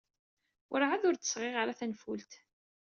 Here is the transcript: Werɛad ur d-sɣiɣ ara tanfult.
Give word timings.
Werɛad 0.69 1.03
ur 1.07 1.15
d-sɣiɣ 1.15 1.55
ara 1.61 1.77
tanfult. 1.79 2.31